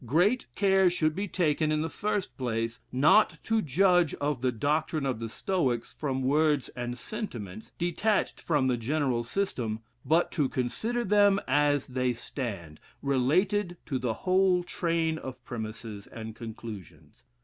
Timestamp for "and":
6.69-6.97, 16.07-16.35